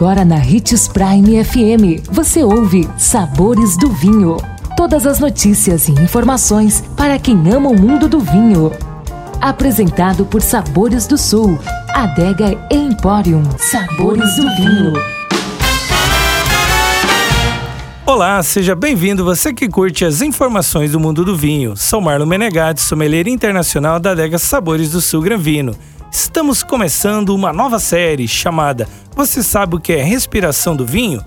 Agora 0.00 0.24
na 0.24 0.36
Ritz 0.36 0.88
Prime 0.88 1.44
FM, 1.44 2.08
você 2.10 2.42
ouve 2.42 2.88
Sabores 2.96 3.76
do 3.76 3.90
Vinho. 3.90 4.38
Todas 4.74 5.06
as 5.06 5.20
notícias 5.20 5.88
e 5.88 5.92
informações 5.92 6.82
para 6.96 7.18
quem 7.18 7.36
ama 7.52 7.68
o 7.68 7.78
mundo 7.78 8.08
do 8.08 8.18
vinho. 8.18 8.72
Apresentado 9.42 10.24
por 10.24 10.40
Sabores 10.40 11.06
do 11.06 11.18
Sul, 11.18 11.58
Adega 11.90 12.58
Emporium. 12.70 13.42
Sabores 13.58 14.36
do 14.36 14.56
Vinho. 14.56 14.94
Olá, 18.06 18.42
seja 18.42 18.74
bem-vindo 18.74 19.22
você 19.22 19.52
que 19.52 19.68
curte 19.68 20.06
as 20.06 20.22
informações 20.22 20.92
do 20.92 20.98
mundo 20.98 21.26
do 21.26 21.36
vinho. 21.36 21.76
Sou 21.76 22.00
Marlon 22.00 22.24
Menegatti, 22.24 22.80
sommelier 22.80 23.28
internacional 23.28 24.00
da 24.00 24.12
adega 24.12 24.38
Sabores 24.38 24.92
do 24.92 25.02
Sul 25.02 25.20
Granvino. 25.20 25.76
Estamos 26.12 26.64
começando 26.64 27.30
uma 27.30 27.52
nova 27.52 27.78
série 27.78 28.26
chamada 28.26 28.88
Você 29.14 29.44
sabe 29.44 29.76
o 29.76 29.80
que 29.80 29.92
é 29.92 30.02
respiração 30.02 30.74
do 30.74 30.84
vinho? 30.84 31.24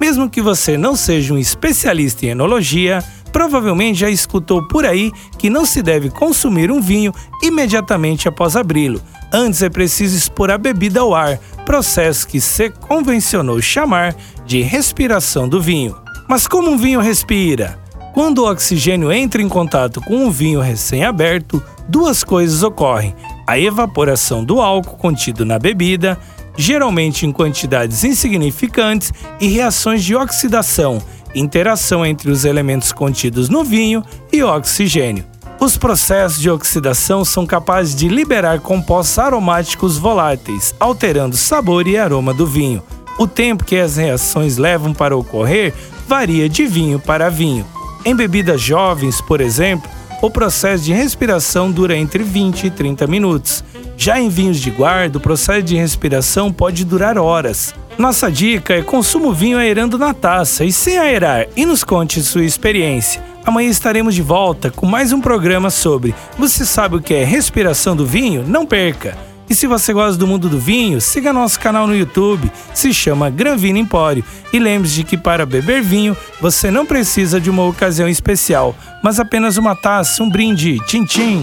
Mesmo 0.00 0.28
que 0.28 0.42
você 0.42 0.76
não 0.76 0.96
seja 0.96 1.32
um 1.32 1.38
especialista 1.38 2.26
em 2.26 2.30
enologia, 2.30 3.02
provavelmente 3.32 4.00
já 4.00 4.10
escutou 4.10 4.66
por 4.66 4.84
aí 4.84 5.12
que 5.38 5.48
não 5.48 5.64
se 5.64 5.80
deve 5.80 6.10
consumir 6.10 6.72
um 6.72 6.80
vinho 6.80 7.14
imediatamente 7.40 8.28
após 8.28 8.56
abri-lo. 8.56 9.00
Antes 9.32 9.62
é 9.62 9.70
preciso 9.70 10.16
expor 10.16 10.50
a 10.50 10.58
bebida 10.58 11.00
ao 11.00 11.14
ar, 11.14 11.38
processo 11.64 12.26
que 12.26 12.40
se 12.40 12.70
convencionou 12.70 13.62
chamar 13.62 14.14
de 14.44 14.60
respiração 14.60 15.48
do 15.48 15.62
vinho. 15.62 15.96
Mas 16.28 16.48
como 16.48 16.68
um 16.70 16.76
vinho 16.76 17.00
respira? 17.00 17.78
Quando 18.12 18.38
o 18.38 18.50
oxigênio 18.50 19.12
entra 19.12 19.40
em 19.40 19.48
contato 19.48 20.00
com 20.00 20.16
um 20.16 20.30
vinho 20.30 20.60
recém-aberto, 20.60 21.62
duas 21.88 22.22
coisas 22.24 22.62
ocorrem: 22.62 23.14
a 23.46 23.58
evaporação 23.58 24.44
do 24.44 24.60
álcool 24.60 24.96
contido 24.96 25.44
na 25.44 25.58
bebida, 25.58 26.18
geralmente 26.56 27.26
em 27.26 27.32
quantidades 27.32 28.04
insignificantes, 28.04 29.12
e 29.40 29.48
reações 29.48 30.04
de 30.04 30.14
oxidação, 30.14 31.00
interação 31.34 32.04
entre 32.04 32.30
os 32.30 32.44
elementos 32.44 32.92
contidos 32.92 33.48
no 33.48 33.62
vinho 33.64 34.02
e 34.32 34.42
oxigênio. 34.42 35.24
Os 35.58 35.78
processos 35.78 36.38
de 36.38 36.50
oxidação 36.50 37.24
são 37.24 37.46
capazes 37.46 37.94
de 37.94 38.08
liberar 38.08 38.60
compostos 38.60 39.18
aromáticos 39.18 39.96
voláteis, 39.96 40.74
alterando 40.78 41.34
o 41.34 41.38
sabor 41.38 41.86
e 41.86 41.96
aroma 41.96 42.34
do 42.34 42.46
vinho. 42.46 42.82
O 43.18 43.26
tempo 43.26 43.64
que 43.64 43.76
as 43.76 43.96
reações 43.96 44.58
levam 44.58 44.92
para 44.92 45.16
ocorrer 45.16 45.72
varia 46.06 46.48
de 46.48 46.66
vinho 46.66 46.98
para 46.98 47.30
vinho. 47.30 47.64
Em 48.04 48.14
bebidas 48.14 48.60
jovens, 48.60 49.20
por 49.22 49.40
exemplo, 49.40 49.90
o 50.22 50.30
processo 50.30 50.84
de 50.84 50.92
respiração 50.92 51.70
dura 51.70 51.96
entre 51.96 52.22
20 52.22 52.64
e 52.64 52.70
30 52.70 53.06
minutos. 53.06 53.64
Já 53.96 54.20
em 54.20 54.28
vinhos 54.28 54.58
de 54.58 54.70
guarda, 54.70 55.18
o 55.18 55.20
processo 55.20 55.62
de 55.62 55.76
respiração 55.76 56.52
pode 56.52 56.84
durar 56.84 57.18
horas. 57.18 57.74
Nossa 57.98 58.30
dica 58.30 58.74
é 58.74 58.82
consuma 58.82 59.28
o 59.28 59.32
vinho 59.32 59.58
aerando 59.58 59.96
na 59.96 60.12
taça 60.12 60.64
e 60.64 60.72
sem 60.72 60.98
aerar 60.98 61.46
e 61.56 61.64
nos 61.64 61.82
conte 61.82 62.22
sua 62.22 62.44
experiência. 62.44 63.22
Amanhã 63.44 63.70
estaremos 63.70 64.14
de 64.14 64.22
volta 64.22 64.70
com 64.70 64.86
mais 64.86 65.12
um 65.12 65.20
programa 65.20 65.70
sobre 65.70 66.14
Você 66.36 66.66
sabe 66.66 66.96
o 66.96 67.00
que 67.00 67.14
é 67.14 67.24
respiração 67.24 67.94
do 67.94 68.04
vinho? 68.04 68.44
Não 68.46 68.66
perca! 68.66 69.35
E 69.48 69.54
se 69.54 69.66
você 69.66 69.92
gosta 69.92 70.18
do 70.18 70.26
mundo 70.26 70.48
do 70.48 70.58
vinho, 70.58 71.00
siga 71.00 71.32
nosso 71.32 71.58
canal 71.60 71.86
no 71.86 71.94
YouTube, 71.94 72.50
se 72.74 72.92
chama 72.92 73.30
Gran 73.30 73.56
Vino 73.56 73.78
Empório. 73.78 74.24
E 74.52 74.58
lembre-se 74.58 74.96
de 74.96 75.04
que 75.04 75.16
para 75.16 75.46
beber 75.46 75.82
vinho, 75.82 76.16
você 76.40 76.70
não 76.70 76.84
precisa 76.84 77.40
de 77.40 77.48
uma 77.48 77.64
ocasião 77.64 78.08
especial, 78.08 78.74
mas 79.02 79.20
apenas 79.20 79.56
uma 79.56 79.76
taça, 79.76 80.22
um 80.22 80.30
brinde, 80.30 80.78
tchim 80.86 81.04
tchim. 81.04 81.42